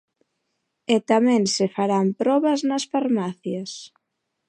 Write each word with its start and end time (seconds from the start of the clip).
E 0.95 0.97
tamén 1.11 1.41
se 1.55 1.65
farán 1.75 2.07
probas 2.21 2.59
nas 2.69 2.83
farmacias. 2.91 3.71